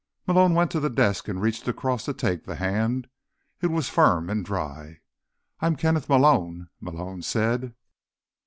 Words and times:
Malone 0.25 0.55
went 0.55 0.71
to 0.71 0.79
the 0.79 0.89
desk 0.89 1.27
and 1.27 1.43
reached 1.43 1.67
across 1.67 2.05
to 2.05 2.11
take 2.11 2.43
the 2.45 2.55
hand. 2.55 3.07
It 3.61 3.67
was 3.67 3.87
firm 3.87 4.31
and 4.31 4.43
dry. 4.43 4.97
"I'm 5.59 5.75
Kenneth 5.75 6.09
Malone," 6.09 6.69
Malone 6.79 7.21
said. 7.21 7.75